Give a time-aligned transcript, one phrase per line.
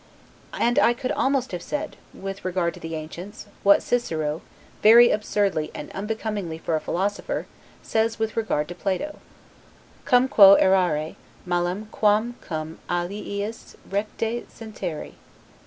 [0.59, 4.41] And I could almost have said, with regard to the ancients, what Cicero,
[4.81, 7.45] very absurdly and unbecomingly for a philosopher,
[7.83, 9.19] says with regard to Plato,
[10.05, 15.13] 'Cum quo errare malim quam cum aliis recte sentire'.